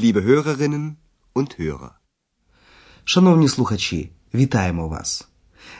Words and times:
liebe 0.00 0.22
Hörerinnen 0.24 0.96
und 1.34 1.50
Hörer. 1.58 1.90
Шановні 3.04 3.48
слухачі, 3.48 4.10
вітаємо 4.34 4.88
вас! 4.88 5.28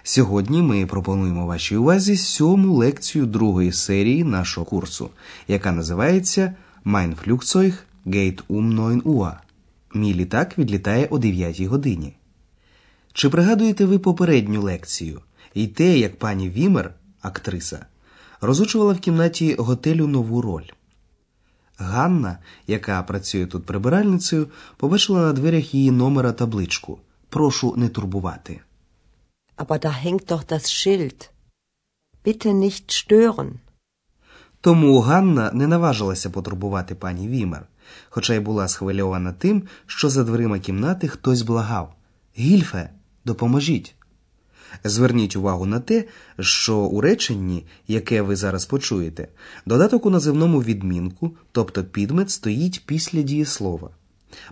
Сьогодні 0.03 0.63
ми 0.63 0.87
пропонуємо 0.87 1.47
вашій 1.47 1.77
увазі 1.77 2.17
сьому 2.17 2.75
лекцію 2.75 3.27
другої 3.27 3.73
серії 3.73 4.25
нашого 4.25 4.67
курсу, 4.67 5.11
яка 5.49 5.73
називається 5.73 6.55
Mein 6.85 7.15
Flugzeug 7.25 7.75
geht 8.07 8.43
um 8.49 8.75
9 8.75 9.03
Uhr. 9.03 9.37
Мій 9.95 10.15
літак 10.15 10.59
відлітає 10.59 11.07
о 11.11 11.19
9 11.19 11.61
годині. 11.61 12.17
Чи 13.13 13.29
пригадуєте 13.29 13.85
ви 13.85 13.99
попередню 13.99 14.63
лекцію 14.63 15.21
і 15.55 15.67
те, 15.67 15.99
як 15.99 16.19
пані 16.19 16.51
Вімер, 16.51 16.95
актриса, 17.21 17.87
розучувала 18.41 18.93
в 18.93 18.99
кімнаті 18.99 19.55
готелю 19.59 20.07
нову 20.07 20.43
роль? 20.43 20.67
Ганна, 21.81 22.39
яка 22.67 23.03
працює 23.03 23.47
тут 23.47 23.67
прибиральницею, 23.67 24.49
побачила 24.77 25.21
на 25.21 25.33
дверях 25.33 25.75
її 25.75 25.91
номера 25.91 26.33
табличку 26.33 26.99
Прошу 27.29 27.75
не 27.77 27.89
турбувати. 27.89 28.61
Aber 29.57 29.79
da 29.79 29.91
hängt 30.05 30.27
doch 30.31 30.45
das 30.45 30.65
Schild. 30.71 31.31
Bitte 32.25 32.53
nicht 32.53 32.85
stören. 32.91 33.51
Тому 34.61 35.01
Ганна 35.01 35.51
не 35.53 35.67
наважилася 35.67 36.31
потурбувати 36.31 36.95
пані 36.95 37.29
Вімер, 37.29 37.67
хоча 38.09 38.35
й 38.35 38.41
була 38.41 38.69
схвильована 38.69 39.33
тим, 39.33 39.63
що 39.87 40.09
за 40.11 40.25
дверима 40.25 40.59
кімнати 40.59 41.09
хтось 41.09 41.43
благав 41.43 41.95
Гільфе, 42.39 42.91
допоможіть. 43.25 43.95
Зверніть 44.85 45.37
увагу 45.37 45.67
на 45.67 45.81
те, 45.81 46.05
що 46.41 46.79
у 46.79 47.01
реченні, 47.01 47.67
яке 47.89 48.23
ви 48.23 48.37
зараз 48.37 48.65
почуєте, 48.65 49.29
додаток 49.67 50.07
у 50.07 50.11
називному 50.11 50.63
відмінку, 50.63 51.37
тобто 51.53 51.85
підмет, 51.85 52.31
стоїть 52.31 52.83
після 52.87 53.23
дієслова. 53.23 53.91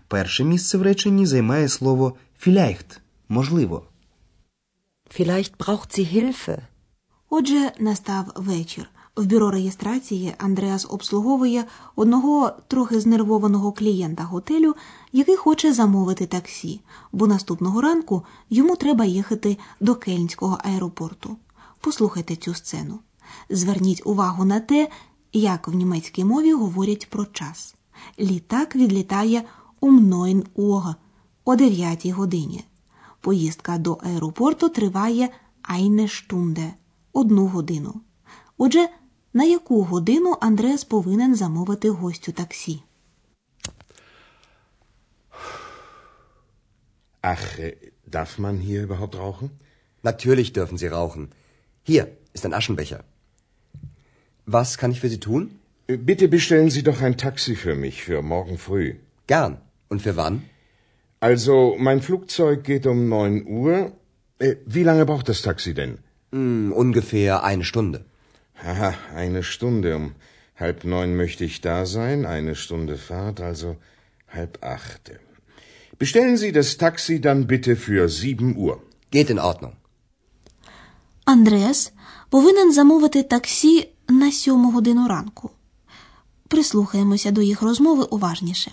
Перше 0.08 0.44
місце 0.44 0.78
в 0.78 0.82
реченні 0.82 1.26
займає 1.26 1.68
слово 1.68 2.16
«vielleicht»– 2.46 2.98
можливо. 3.28 3.86
Vielleicht 5.18 5.52
braucht 5.58 5.98
sie 5.98 6.14
Hilfe. 6.14 6.58
Отже, 7.30 7.72
настав 7.78 8.32
вечір. 8.36 8.90
В 9.18 9.26
бюро 9.26 9.50
реєстрації 9.50 10.34
Андреас 10.38 10.86
обслуговує 10.90 11.64
одного 11.96 12.52
трохи 12.68 13.00
знервованого 13.00 13.72
клієнта 13.72 14.24
готелю, 14.24 14.74
який 15.12 15.36
хоче 15.36 15.72
замовити 15.72 16.26
таксі, 16.26 16.80
бо 17.12 17.26
наступного 17.26 17.80
ранку 17.80 18.22
йому 18.50 18.76
треба 18.76 19.04
їхати 19.04 19.58
до 19.80 19.94
Кельнського 19.94 20.58
аеропорту. 20.64 21.36
Послухайте 21.80 22.36
цю 22.36 22.54
сцену. 22.54 22.98
Зверніть 23.50 24.02
увагу 24.04 24.44
на 24.44 24.60
те, 24.60 24.88
як 25.32 25.68
в 25.68 25.74
німецькій 25.74 26.24
мові 26.24 26.52
говорять 26.52 27.10
про 27.10 27.24
час. 27.26 27.74
Літак 28.18 28.76
відлітає 28.76 29.42
um 29.80 30.00
9 30.00 30.46
Uhr, 30.56 30.94
о 31.44 31.56
9 31.56 32.06
годині. 32.06 32.64
Поїздка 33.20 33.78
до 33.78 33.92
аеропорту 33.92 34.68
триває 34.68 35.28
eine 35.70 36.02
Stunde– 36.02 36.70
одну 37.12 37.46
годину. 37.46 38.00
Отже, 38.58 38.88
на 39.33 39.43
яку 39.43 39.83
годину 39.83 40.37
Андреас 40.41 40.83
повинен 40.83 41.35
замовити 41.35 41.89
гостю 41.89 42.31
таксі? 42.31 42.81
Ach, 47.21 47.45
äh, 47.59 47.75
darf 48.17 48.31
man 48.37 48.57
hier 48.67 48.83
überhaupt 48.87 49.15
rauchen? 49.15 49.49
Natürlich 50.09 50.49
dürfen 50.57 50.77
Sie 50.77 50.87
rauchen. 50.87 51.23
Hier 51.83 52.03
ist 52.33 52.45
ein 52.45 52.53
Aschenbecher. 52.59 52.99
Was 54.45 54.77
kann 54.77 54.91
ich 54.91 54.99
für 54.99 55.09
Sie 55.13 55.19
tun? 55.19 55.43
Äh, 55.87 55.97
Bitte 55.97 56.27
bestellen 56.27 56.69
Sie 56.69 56.83
doch 56.83 56.99
ein 57.01 57.17
Taxi 57.17 57.55
für 57.55 57.75
mich 57.75 58.03
für 58.03 58.21
morgen 58.21 58.57
früh. 58.57 58.95
Gern. 59.27 59.53
Und 59.89 60.01
für 60.01 60.15
wann? 60.17 60.35
Also, 61.19 61.75
mein 61.87 62.01
Flugzeug 62.01 62.63
geht 62.65 62.85
um 62.85 63.07
9 63.07 63.45
Uhr. 63.47 63.93
Äh, 64.39 64.55
wie 64.65 64.83
lange 64.83 65.05
braucht 65.05 65.29
das 65.29 65.41
Taxi 65.41 65.73
denn? 65.73 65.99
Hm, 66.33 66.73
ungefähr 66.73 67.43
eine 67.43 67.63
Stunde. 67.63 67.99
Haha, 68.64 68.94
eine 69.14 69.42
Stunde. 69.42 69.96
Um 69.96 70.14
halb 70.62 70.84
neun 70.84 71.16
möchte 71.16 71.44
ich 71.44 71.60
da 71.60 71.86
sein. 71.86 72.26
Eine 72.26 72.54
Stunde 72.54 72.96
Fahrt, 73.08 73.40
also 73.40 73.76
halb 74.36 74.52
acht. 74.62 75.12
Bestellen 75.98 76.36
Sie 76.36 76.52
das 76.52 76.76
Taxi 76.76 77.20
dann 77.20 77.46
bitte 77.46 77.76
für 77.76 78.08
sieben 78.08 78.56
Uhr. 78.56 78.82
Geht 79.10 79.30
in 79.30 79.38
Ordnung. 79.38 79.74
Андреас 81.24 81.92
повинен 82.30 82.72
замовити 82.72 83.22
таксі 83.22 83.88
на 84.08 84.32
сьому 84.32 84.70
годину 84.70 85.08
ранку. 85.08 85.50
Прислухаємося 86.48 87.30
до 87.30 87.42
їх 87.42 87.62
розмови 87.62 88.02
уважніше. 88.02 88.72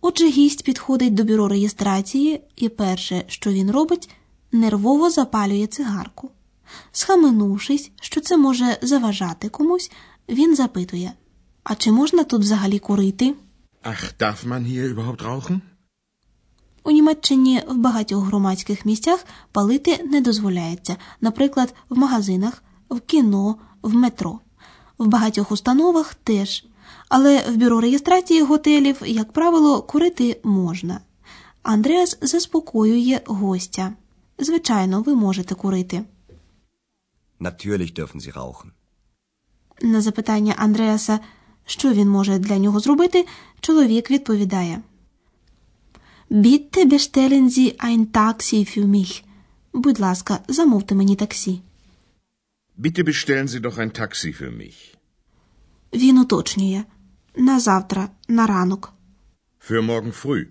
Отже, 0.00 0.28
гість 0.28 0.64
підходить 0.64 1.14
до 1.14 1.24
бюро 1.24 1.48
реєстрації, 1.48 2.40
і 2.56 2.68
перше, 2.68 3.24
що 3.26 3.50
він 3.50 3.70
робить, 3.70 4.10
нервово 4.52 5.10
запалює 5.10 5.66
цигарку. 5.66 6.30
Схаменувшись, 6.92 7.90
що 8.00 8.20
це 8.20 8.36
може 8.36 8.78
заважати 8.82 9.48
комусь, 9.48 9.90
він 10.28 10.56
запитує: 10.56 11.12
А 11.64 11.74
чи 11.74 11.92
можна 11.92 12.24
тут 12.24 12.40
взагалі 12.40 12.78
курити? 12.78 13.34
Ach, 13.84 14.14
darf 14.20 14.48
man 14.48 14.62
hier 14.66 14.94
überhaupt 14.94 15.22
rauchen? 15.22 15.60
У 16.84 16.90
Німеччині 16.90 17.62
в 17.68 17.76
багатьох 17.76 18.24
громадських 18.24 18.86
місцях 18.86 19.26
палити 19.52 20.04
не 20.04 20.20
дозволяється, 20.20 20.96
наприклад, 21.20 21.74
в 21.88 21.98
магазинах, 21.98 22.62
в 22.90 23.00
кіно, 23.00 23.56
в 23.82 23.94
метро. 23.94 24.40
В 24.98 25.06
багатьох 25.06 25.52
установах 25.52 26.14
теж. 26.14 26.64
Але 27.08 27.50
в 27.50 27.56
бюро 27.56 27.80
реєстрації 27.80 28.42
готелів, 28.42 28.96
як 29.06 29.32
правило, 29.32 29.82
курити 29.82 30.40
можна. 30.44 31.00
Андреас 31.62 32.18
заспокоює 32.22 33.20
гостя. 33.26 33.92
Звичайно, 34.38 35.02
ви 35.02 35.14
можете 35.14 35.54
курити. 35.54 36.04
Natürlich 37.40 37.92
dürfen 37.94 38.20
Sie 38.20 38.32
rauchen. 38.32 38.70
На 39.82 40.00
запитання 40.00 40.54
Андреаса, 40.58 41.20
що 41.66 41.92
він 41.92 42.08
може 42.08 42.38
для 42.38 42.58
нього 42.58 42.80
зробити, 42.80 43.26
чоловік 43.60 44.10
відповідає: 44.10 44.82
Bitte 46.30 46.84
bestellen 46.92 47.48
Sie 47.58 47.76
ein 47.84 48.06
Taxi 48.06 48.78
für 48.78 48.86
mich. 48.86 49.22
Будь 49.72 50.00
ласка, 50.00 50.38
замовте 50.48 50.94
мені 50.94 51.16
таксі. 51.16 51.60
Bitte 52.78 53.04
bestellen 53.04 53.48
Sie 53.48 53.60
doch 53.60 53.78
ein 53.78 54.00
Taxi 54.00 54.42
für 54.42 54.56
mich. 54.56 54.94
Він 55.94 56.18
уточнює 56.18 56.84
на 57.36 57.60
завтра, 57.60 58.08
на 58.28 58.46
ранок. 58.46 58.92
Für 59.68 59.82
morgen 59.82 60.24
früh. 60.24 60.46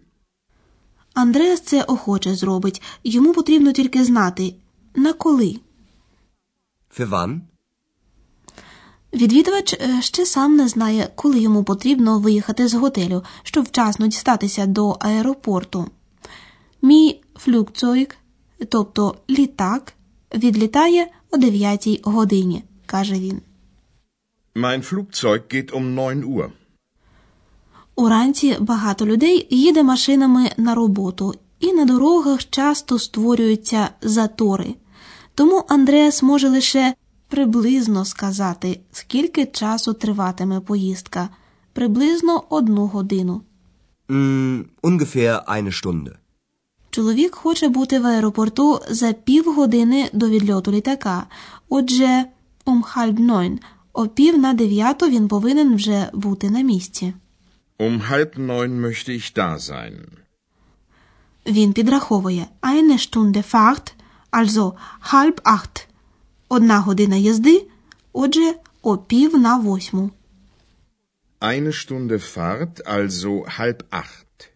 Андреас 1.13 1.61
це 1.61 1.83
охоче 1.83 2.35
зробить. 2.35 2.81
Йому 3.03 3.33
потрібно 3.33 3.71
тільки 3.71 4.05
знати 4.05 4.55
на 4.95 5.13
коли. 5.13 5.59
Für 6.97 7.09
wann? 7.09 7.39
Відвідувач 9.13 9.73
е, 9.73 10.01
ще 10.01 10.25
сам 10.25 10.55
не 10.55 10.67
знає, 10.67 11.09
коли 11.15 11.39
йому 11.39 11.63
потрібно 11.63 12.19
виїхати 12.19 12.67
з 12.67 12.73
готелю, 12.73 13.23
щоб 13.43 13.65
вчасно 13.65 14.07
дістатися 14.07 14.65
до 14.65 14.89
аеропорту. 14.89 15.85
Мій 16.81 17.21
флюкцойк, 17.35 18.15
тобто 18.69 19.15
літак, 19.29 19.93
відлітає 20.33 21.07
о 21.31 21.37
9 21.37 22.01
годині, 22.03 22.63
каже 22.85 23.13
він. 23.13 23.41
Mein 24.55 24.93
Flugzeug 24.93 25.41
geht 25.53 25.71
um 25.71 25.95
9 25.95 26.23
Uhr. 26.25 26.49
Уранці 27.95 28.57
багато 28.59 29.05
людей 29.05 29.47
їде 29.49 29.83
машинами 29.83 30.51
на 30.57 30.75
роботу, 30.75 31.33
і 31.59 31.73
на 31.73 31.85
дорогах 31.85 32.49
часто 32.49 32.99
створюються 32.99 33.89
затори. 34.01 34.75
Тому 35.35 35.63
Андреас 35.67 36.23
може 36.23 36.49
лише 36.49 36.93
приблизно 37.27 38.05
сказати, 38.05 38.79
скільки 38.91 39.45
часу 39.45 39.93
триватиме 39.93 40.59
поїздка 40.59 41.29
приблизно 41.73 42.43
одну 42.49 42.87
годину. 42.87 43.41
Hm, 44.09 44.65
ungefähr 44.83 45.43
eine 45.47 45.71
Stunde. 45.71 46.11
Чоловік 46.89 47.35
хоче 47.35 47.69
бути 47.69 47.99
в 47.99 48.05
аеропорту 48.05 48.79
за 48.89 49.13
півгодини 49.13 50.09
до 50.13 50.29
відльоту 50.29 50.71
літака. 50.71 51.25
Отже, 51.69 52.25
um 52.65 52.81
halb 52.95 53.19
neun, 53.19 53.59
о 53.93 54.07
пів 54.07 54.37
на 54.37 54.53
дев'яту 54.53 55.09
він 55.09 55.27
повинен 55.27 55.75
вже 55.75 56.09
бути 56.13 56.49
на 56.49 56.61
місці. 56.61 57.13
Um 57.79 58.11
halb 58.11 58.39
neun 58.39 58.81
möchte 58.81 59.09
ich 59.09 59.37
da 59.37 59.59
sein. 59.59 59.93
Він 61.47 61.73
підраховує 61.73 62.45
eine 62.61 62.97
Stunde 62.97 63.53
Fahrt, 63.53 63.93
also 64.35 64.73
halb 65.13 65.41
acht. 65.43 65.87
Одна 66.49 66.79
година 66.79 67.15
їзди, 67.15 67.67
отже, 68.13 68.53
о 68.81 68.97
пів 68.97 69.37
на 69.39 69.57
восьму. 69.57 70.11
Eine 71.41 71.71
Stunde 71.71 72.17
Fahrt, 72.35 72.75
also 72.95 73.59
halb 73.59 73.83
acht. 73.91 74.49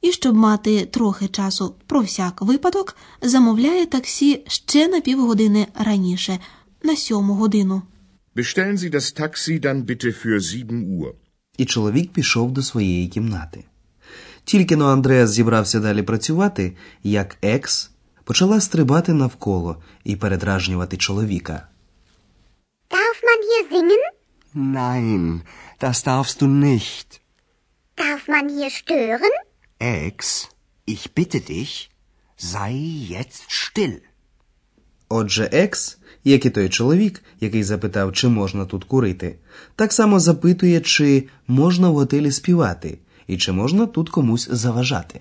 І 0.00 0.12
щоб 0.12 0.36
мати 0.36 0.86
трохи 0.86 1.28
часу 1.28 1.74
про 1.86 2.00
всяк 2.00 2.42
випадок, 2.42 2.96
замовляє 3.22 3.86
таксі 3.86 4.42
ще 4.46 4.88
на 4.88 5.00
півгодини 5.00 5.66
раніше, 5.74 6.38
на 6.82 6.96
сьому 6.96 7.34
годину. 7.34 7.82
Bestellen 8.36 8.76
Sie 8.76 8.90
das 8.90 9.20
Taxi 9.20 9.60
dann 9.60 9.86
bitte 9.86 10.12
für 10.12 10.40
7 10.40 11.00
Uhr. 11.00 11.12
і 11.58 11.64
чоловік 11.64 12.12
пішов 12.12 12.52
до 12.52 12.62
своєї 12.62 13.08
кімнати. 13.08 13.64
Тільки 14.44 14.76
но 14.76 14.86
Андреас 14.86 15.30
зібрався 15.30 15.80
далі 15.80 16.02
працювати, 16.02 16.76
як 17.02 17.36
екс 17.42 17.90
почала 18.26 18.60
стрибати 18.60 19.12
навколо 19.12 19.76
і 20.04 20.16
передражнювати 20.16 20.96
чоловіка. 20.96 21.68
Darf 22.90 23.18
man 23.28 23.40
hier 23.48 23.64
singen? 23.72 24.02
Nein, 24.54 25.40
das 25.80 25.98
darfst 26.08 26.36
du 26.42 26.46
nicht. 26.66 27.08
Darf 28.02 28.22
man 28.34 28.46
hier 28.56 28.70
stören? 28.80 29.32
Ex, 29.78 30.18
ich 30.94 31.04
bitte 31.18 31.40
dich, 31.52 31.72
sei 32.52 32.74
jetzt 33.16 33.44
still. 33.62 33.96
Отже, 35.08 35.48
екс, 35.52 35.98
як 36.24 36.46
і 36.46 36.50
той 36.50 36.68
чоловік, 36.68 37.22
який 37.40 37.64
запитав, 37.64 38.12
чи 38.12 38.28
можна 38.28 38.64
тут 38.64 38.84
курити, 38.84 39.38
так 39.76 39.92
само 39.92 40.20
запитує, 40.20 40.80
чи 40.80 41.28
можна 41.46 41.90
в 41.90 41.94
готелі 41.94 42.32
співати, 42.32 42.98
і 43.26 43.36
чи 43.38 43.52
можна 43.52 43.86
тут 43.86 44.10
комусь 44.10 44.48
заважати. 44.50 45.20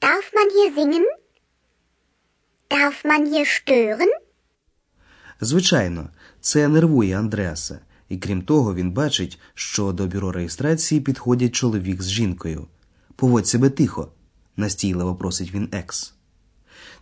Darf 0.00 0.26
man 0.34 0.48
hier 0.56 0.78
singen? 0.78 1.15
Darf 2.70 3.04
man 3.04 3.26
hier 3.26 3.46
stören? 3.46 4.08
Звичайно, 5.40 6.08
це 6.40 6.68
нервує 6.68 7.18
Андреаса, 7.18 7.78
і 8.08 8.16
крім 8.16 8.42
того, 8.42 8.74
він 8.74 8.90
бачить, 8.90 9.38
що 9.54 9.92
до 9.92 10.06
бюро 10.06 10.32
реєстрації 10.32 11.00
підходять 11.00 11.54
чоловік 11.54 12.02
з 12.02 12.08
жінкою. 12.08 12.66
Поводь 13.16 13.46
себе 13.46 13.70
тихо, 13.70 14.08
настійливо 14.56 15.14
просить 15.14 15.54
він 15.54 15.68
екс. 15.72 16.14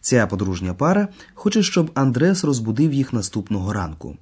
Ця 0.00 0.26
подружня 0.26 0.75
пара 0.75 1.08
хоче, 1.34 1.62
щоб 1.62 1.90
Андрес 1.94 2.44
розбудив 2.44 2.93
їх 2.93 3.12
наступного 3.12 3.72
ранку. 3.72 4.16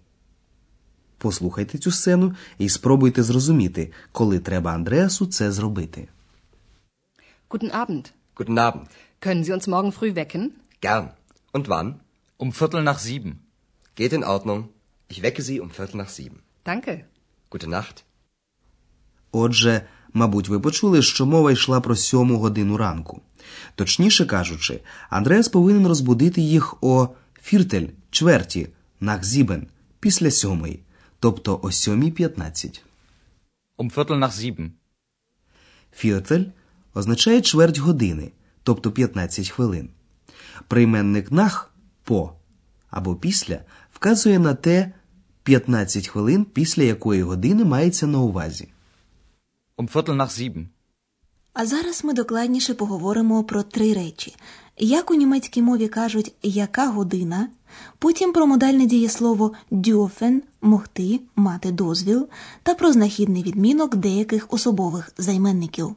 Послухайте 1.18 1.78
цю 1.78 1.90
сцену 1.90 2.34
і 2.58 2.68
спробуйте 2.68 3.22
зрозуміти, 3.22 3.92
коли 4.12 4.38
треба 4.38 4.72
Андреасу 4.72 5.26
це 5.26 5.52
зробити. 5.52 6.08
Guten 7.50 7.70
Abend. 7.70 8.12
Guten 8.36 8.58
Abend. 8.58 8.86
Können 9.20 9.44
Sie 9.44 9.54
uns 9.54 9.68
morgen 9.68 9.92
früh 9.92 10.14
wecken? 10.14 10.48
Gern. 10.82 11.08
Und 11.52 11.68
wann? 11.68 11.88
Um 12.42 12.50
Viertel 12.52 12.82
nach 12.82 12.98
sieben. 12.98 13.32
Geht 13.94 14.12
in 14.18 14.24
Ordnung. 14.24 14.60
Ich 15.08 15.22
wecke 15.22 15.42
Sie 15.42 15.60
um 15.60 15.70
Viertel 15.70 15.98
nach 16.02 16.08
sieben. 16.08 16.38
Danke. 16.64 17.04
Gute 17.50 17.68
Nacht. 17.68 18.04
Отже, 19.32 19.82
мабуть, 20.12 20.48
ви 20.48 20.60
почули, 20.60 21.02
що 21.02 21.26
мова 21.26 21.52
йшла 21.52 21.80
про 21.80 21.96
сьому 21.96 22.38
годину 22.38 22.76
ранку. 22.76 23.22
Точніше 23.74 24.26
кажучи, 24.26 24.80
Андреас 25.10 25.48
повинен 25.48 25.86
розбудити 25.86 26.40
їх 26.40 26.74
о 26.80 27.08
фіртель, 27.42 27.88
чверті, 28.10 28.68
нахзібен, 29.00 29.66
після 30.00 30.30
сьомої, 30.30 30.80
тобто 31.20 31.60
о 31.62 31.72
сьомій 31.72 32.10
п'ятнадцять. 32.10 32.84
Um 33.78 33.94
Viertel 33.94 34.18
nach 34.18 34.32
sieben. 34.32 34.70
Фіртель 35.92 36.44
означає 36.94 37.40
чверть 37.40 37.78
години, 37.78 38.32
тобто 38.62 38.90
15 38.90 39.48
хвилин. 39.48 39.88
Прийменник 40.68 41.32
нах 41.32 41.74
по 42.04 42.32
або 42.90 43.16
після 43.16 43.60
вказує 43.92 44.38
на 44.38 44.54
те 44.54 44.92
15 45.42 46.08
хвилин, 46.08 46.44
після 46.44 46.82
якої 46.82 47.22
години 47.22 47.64
мається 47.64 48.06
на 48.06 48.18
увазі. 48.18 48.68
Um 49.78 49.92
Viertel 49.92 50.16
nach 50.16 50.30
sieben. 50.30 50.66
А 51.52 51.66
зараз 51.66 52.04
ми 52.04 52.12
докладніше 52.12 52.74
поговоримо 52.74 53.44
про 53.44 53.62
три 53.62 53.92
речі: 53.94 54.36
як 54.78 55.10
у 55.10 55.14
німецькій 55.14 55.62
мові 55.62 55.88
кажуть, 55.88 56.34
яка 56.42 56.86
година, 56.88 57.48
потім 57.98 58.32
про 58.32 58.46
модальне 58.46 58.86
дієслово 58.86 59.52
дюфен 59.70 60.42
могти, 60.60 61.20
мати 61.36 61.72
дозвіл, 61.72 62.28
та 62.62 62.74
про 62.74 62.92
знахідний 62.92 63.42
відмінок 63.42 63.96
деяких 63.96 64.46
особових 64.50 65.12
займенників. 65.18 65.96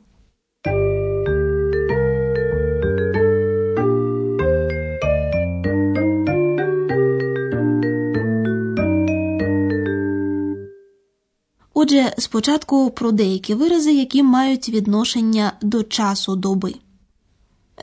Отже, 11.85 12.13
спочатку 12.17 12.91
про 12.91 13.11
деякі 13.11 13.53
вирази, 13.55 13.93
які 13.93 14.23
мають 14.23 14.69
відношення 14.69 15.53
до 15.61 15.83
часу 15.83 16.35
доби. 16.35 16.75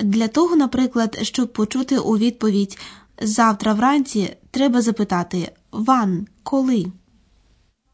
Для 0.00 0.28
того, 0.28 0.56
наприклад, 0.56 1.18
щоб 1.22 1.52
почути 1.52 1.98
у 1.98 2.18
відповідь 2.18 2.78
завтра 3.20 3.74
вранці, 3.74 4.36
треба 4.50 4.82
запитати 4.82 5.52
Ван, 5.72 6.26
коли? 6.42 6.86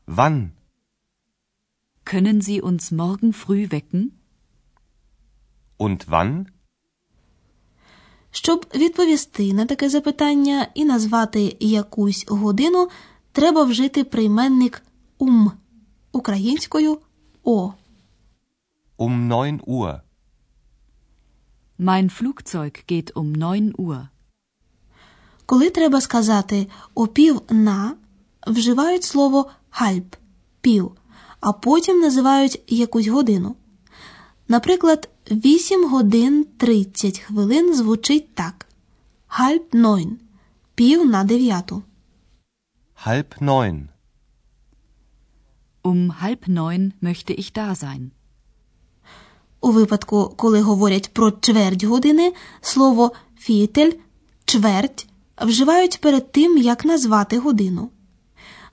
Wann? 0.07 0.49
Können 2.05 2.43
Sie 2.43 2.61
uns 2.63 2.93
morgen 2.93 3.47
früh 3.47 3.69
wecken? 3.73 4.05
Und 5.79 6.09
wann? 6.09 6.47
Щоб 8.31 8.67
відповісти 8.75 9.53
на 9.53 9.67
таке 9.67 9.89
запитання 9.89 10.69
і 10.75 10.85
назвати 10.85 11.57
якусь 11.61 12.25
годину, 12.29 12.89
треба 13.33 13.65
вжити 13.65 14.05
прийменник 14.05 14.83
ум 15.19 15.53
українською 16.19 16.99
о. 17.45 17.73
Um 18.99 19.29
neun 19.29 19.61
Uhr. 19.61 20.01
Mein 21.79 22.11
Flugzeug 22.11 22.75
geht 22.89 23.13
um 23.15 23.33
9 23.33 23.75
Uhr. 23.79 24.07
Коли 25.47 25.71
треба 25.71 26.01
сказати 26.01 26.67
о 26.95 27.07
пів 27.07 27.41
на, 27.51 27.97
вживають 28.47 29.05
слово 29.05 29.51
хальп 29.71 30.17
пів, 30.61 30.91
а 31.41 31.53
потім 31.53 32.01
називають 32.01 32.63
якусь 32.67 33.07
годину. 33.07 33.57
Наприклад, 34.49 35.09
8 35.31 35.89
годин 35.89 36.47
30 36.57 37.19
хвилин 37.19 37.75
звучить 37.75 38.35
так: 38.35 38.67
хальп 39.27 39.75
нойн 39.75 40.19
пів 40.75 41.07
на 41.07 41.25
дев'яту. 41.25 41.83
Halb 43.07 43.39
neun. 43.41 43.89
Um 45.83 46.21
halb 46.21 46.49
neun 46.49 46.95
möchte 47.01 47.33
ich 47.33 47.53
da 47.53 47.75
sein. 47.75 48.11
У 49.61 49.71
випадку, 49.71 50.35
коли 50.37 50.61
говорять 50.61 51.11
про 51.13 51.31
чверть 51.31 51.85
години, 51.85 52.33
слово 52.61 53.13
фітель, 53.39 53.93
чверть 54.45 55.07
вживають 55.41 56.01
перед 56.01 56.33
тим, 56.33 56.59
як 56.59 56.85
назвати 56.85 57.39
годину. 57.39 57.91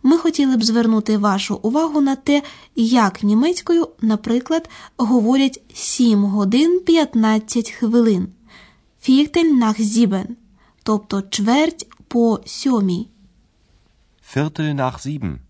Ми 0.04 0.18
хотіли 0.18 0.58
б 0.58 0.64
звернути 0.64 1.18
вашу 1.18 1.56
увагу 1.56 2.02
на 2.02 2.16
те, 2.16 2.44
як 2.76 3.24
німецькою, 3.24 3.90
наприклад, 4.02 4.70
говорять 4.98 5.62
7 5.74 6.24
годин 6.24 6.80
15 6.86 7.72
хвилин. 7.72 8.28
Фітель 9.02 9.52
нах 9.54 9.82
зібен, 9.82 10.36
тобто 10.84 11.22
чверть 11.22 11.88
по 12.08 12.40
сьомій. 12.46 13.10
Viertel 14.36 14.74
nach 14.74 15.00
sieben. 15.00 15.45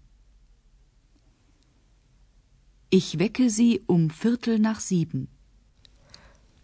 Ich 2.92 3.20
wecke 3.20 3.50
Sie 3.50 3.82
um 3.88 4.10
Viertel 4.10 4.60
nach 4.60 4.82
sieben. 4.82 5.28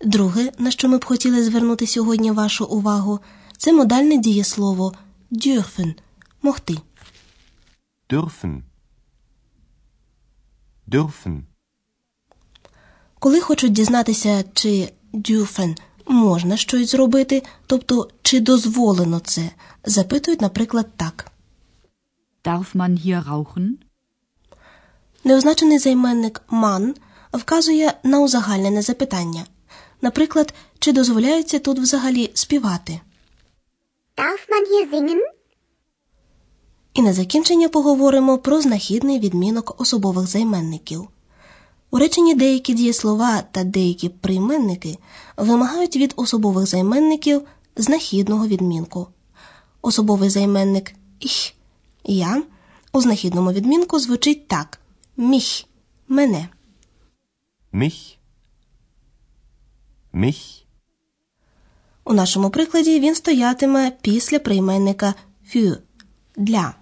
Друге, 0.03 0.51
на 0.57 0.71
що 0.71 0.89
ми 0.89 0.97
б 0.97 1.05
хотіли 1.05 1.43
звернути 1.43 1.87
сьогодні 1.87 2.31
вашу 2.31 2.65
увагу, 2.65 3.19
це 3.57 3.73
модальне 3.73 4.17
дієслово 4.17 4.93
dürfen– 5.31 5.93
могти. 6.41 6.77
Dürfen. 8.09 8.61
Dürfen. 10.87 11.41
Коли 13.19 13.41
хочуть 13.41 13.71
дізнатися, 13.71 14.43
чи 14.53 14.93
dürfen 15.13 15.77
можна 16.07 16.57
щось 16.57 16.91
зробити, 16.91 17.43
тобто 17.67 18.09
чи 18.21 18.39
дозволено 18.39 19.19
це, 19.19 19.51
запитують, 19.85 20.41
наприклад, 20.41 20.87
так. 20.97 21.31
Darf 22.43 22.75
man 22.75 23.05
hier 23.05 23.29
rauchen? 23.29 23.69
Неозначений 25.23 25.79
займенник 25.79 26.41
man 26.51 26.95
вказує 27.33 27.93
на 28.03 28.19
узагальнене 28.19 28.81
запитання. 28.81 29.45
Наприклад, 30.01 30.53
чи 30.79 30.91
дозволяється 30.91 31.59
тут 31.59 31.79
взагалі 31.79 32.31
співати? 32.33 32.99
Darf 34.17 34.49
man 34.49 34.65
hier 34.71 34.93
singen? 34.93 35.19
І 36.93 37.01
на 37.01 37.13
закінчення 37.13 37.69
поговоримо 37.69 38.37
про 38.37 38.61
знахідний 38.61 39.19
відмінок 39.19 39.81
особових 39.81 40.27
займенників. 40.27 41.07
У 41.91 41.97
реченні 41.97 42.35
деякі 42.35 42.73
дієслова 42.73 43.43
та 43.51 43.63
деякі 43.63 44.09
прийменники 44.09 44.97
вимагають 45.37 45.95
від 45.95 46.13
особових 46.15 46.65
займенників 46.65 47.41
знахідного 47.75 48.47
відмінку. 48.47 49.07
Особовий 49.81 50.29
займенник 50.29 50.93
«ich»– 51.21 51.53
я 52.03 52.43
у 52.93 53.01
знахідному 53.01 53.51
відмінку 53.51 53.99
звучить 53.99 54.47
так: 54.47 54.80
міх 55.21 55.65
мене. 56.07 56.49
Mich. 57.73 58.17
Mich. 60.13 60.63
У 62.03 62.13
нашому 62.13 62.49
прикладі 62.49 62.99
він 62.99 63.15
стоятиме 63.15 63.91
після 64.01 64.39
прийменника 64.39 65.13
für– 65.45 65.77
для. 66.35 66.75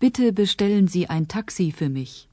Bitte 0.00 0.32
bestellen 0.32 0.88
Sie 0.88 1.06
ein 1.08 1.26
Taxi 1.26 1.72
für 1.72 1.88
mich. 1.88 2.26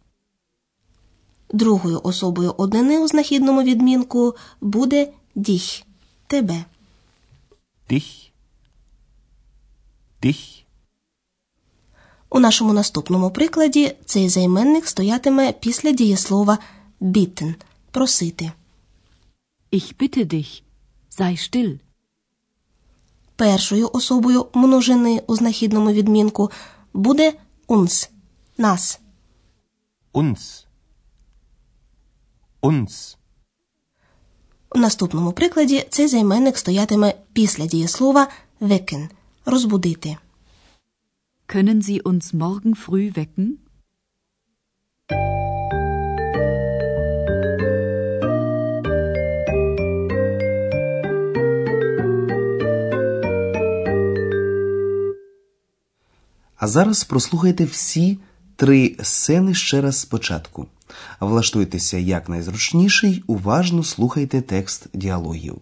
Другою 1.49 2.01
особою 2.03 2.55
однини 2.57 2.99
у 2.99 3.07
знахідному 3.07 3.63
відмінку 3.63 4.35
буде 4.61 5.13
діх 5.35 5.81
тебе. 6.27 6.65
Dich. 7.89 8.31
Dich. 10.23 10.66
У 12.29 12.39
нашому 12.39 12.73
наступному 12.73 13.31
прикладі 13.31 13.95
цей 14.05 14.29
займенник 14.29 14.87
стоятиме 14.87 15.51
після 15.51 15.91
дієслова 15.91 16.57
bitten– 17.01 17.55
просити. 17.91 18.51
Ich 19.71 19.97
bitte 19.97 20.25
dich, 20.25 20.63
sei 21.19 21.37
still. 21.37 21.79
Першою 23.35 23.89
особою 23.93 24.45
множини 24.53 25.23
у 25.27 25.35
знахідному 25.35 25.91
відмінку 25.91 26.51
буде 26.93 27.33
uns– 27.67 28.09
нас. 28.57 28.99
Uns. 30.13 30.65
Uns. 32.61 33.17
У 34.75 34.79
наступному 34.79 35.31
прикладі 35.31 35.85
цей 35.89 36.07
займенник 36.07 36.57
стоятиме 36.57 37.13
після 37.33 37.65
дієслова 37.65 38.27
wecken– 38.61 39.09
розбудити. 39.45 40.17
Können 41.47 41.81
Sie 41.81 42.01
uns 42.01 42.33
morgen 42.33 42.75
früh 42.75 43.15
wecken? 43.15 43.59
А 56.55 56.67
зараз 56.67 57.03
прослухайте 57.03 57.65
всі 57.65 58.17
три 58.55 58.95
сцени 59.03 59.53
ще 59.53 59.81
раз 59.81 59.99
спочатку. 59.99 60.67
Влаштуйтеся 61.19 61.97
якнайзручніше 61.97 63.07
й 63.07 63.23
уважно 63.27 63.83
слухайте 63.83 64.41
текст 64.41 64.87
діалогів. 64.93 65.61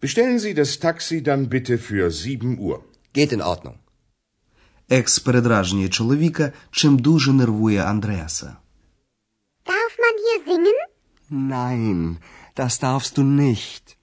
Bestellen 0.00 0.38
Sie 0.38 0.54
das 0.54 0.78
Taxi 0.78 1.22
dann 1.22 1.48
bitte 1.48 1.78
für 1.78 2.10
7 2.10 2.58
Uhr. 2.58 2.78
Geht 3.12 3.32
in 3.32 3.42
Ordnung. 3.42 3.78
Екс 4.88 5.18
передражнює 5.18 5.88
чоловіка, 5.88 6.52
чим 6.70 6.98
дуже 6.98 7.32
нервує 7.32 7.84
Андреаса. 7.84 8.56
Darf 9.66 9.92
man 10.04 10.14
hier 10.24 10.40
singen? 10.46 10.78
Nein, 11.30 12.16
das 12.56 12.80
darfst 12.80 13.16
du 13.16 13.22
nicht. 13.22 13.96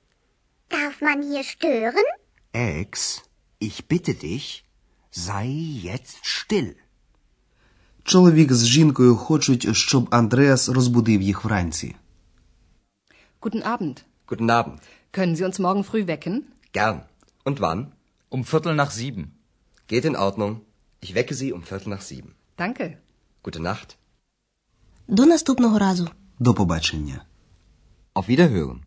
Darf 0.69 1.01
man 1.01 1.21
hier 1.21 1.43
stören? 1.43 2.07
Ex, 2.53 3.23
ich 3.59 3.77
bitte 3.87 4.13
dich, 4.13 4.63
sei 5.11 5.47
jetzt 5.83 6.17
still. 6.23 6.73
Чоловік 8.03 8.53
з 8.53 8.65
жінкою 8.65 9.15
хочуть, 9.15 9.75
щоб 9.75 10.07
Андреас 10.11 10.69
розбудив 10.69 11.21
їх 11.21 11.43
вранці. 11.43 11.95
Guten 13.41 13.63
Abend. 13.63 13.97
Guten 14.27 14.49
Abend. 14.49 14.79
Können 15.11 15.35
Sie 15.35 15.45
uns 15.49 15.59
morgen 15.59 15.83
früh 15.83 16.07
wecken? 16.07 16.35
Gern. 16.73 17.01
Und 17.43 17.61
wann? 17.61 17.91
Um 18.29 18.43
Viertel 18.43 18.75
nach 18.75 18.91
sieben. 18.91 19.23
Geht 19.87 20.05
in 20.05 20.15
Ordnung. 20.15 20.61
Ich 20.99 21.13
wecke 21.15 21.33
Sie 21.33 21.53
um 21.53 21.63
Viertel 21.63 21.89
nach 21.89 22.01
sieben. 22.01 22.35
Danke. 22.57 22.97
Gute 23.43 23.61
Nacht. 23.61 23.97
До 25.07 25.25
наступного 25.25 25.79
разу. 25.79 26.07
До 26.39 26.53
побачення. 26.53 27.25
Auf 28.13 28.27
Wiederhören. 28.27 28.83